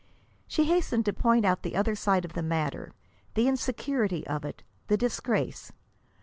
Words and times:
She 0.47 0.63
hastened 0.63 1.05
to 1.05 1.13
point 1.13 1.45
out 1.45 1.61
the 1.61 1.75
other 1.75 1.93
side 1.93 2.25
of 2.25 2.33
the 2.33 2.41
matter, 2.41 2.91
the 3.35 3.47
insecurity 3.47 4.25
of 4.25 4.43
it, 4.43 4.63
the 4.87 4.97
disgrace. 4.97 5.71